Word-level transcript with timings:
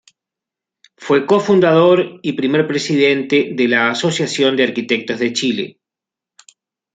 Fue 0.97 1.27
co-Fundador 1.27 2.19
y 2.23 2.33
primer 2.33 2.65
presidente 2.65 3.51
de 3.53 3.67
la 3.67 3.91
Asociación 3.91 4.55
de 4.57 4.63
Arquitectos 4.63 5.19
de 5.19 5.31
Chile. 5.31 5.79